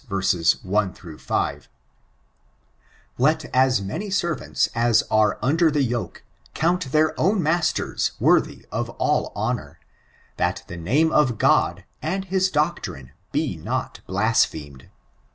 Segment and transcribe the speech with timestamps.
[0.09, 1.69] 1 5:
[3.19, 6.23] Let as many aervanta aa are mader the yoke,
[6.55, 9.79] count their own masters worthy of all honor,
[10.37, 14.89] that the name of God, and his doctrine he not Uasphemed.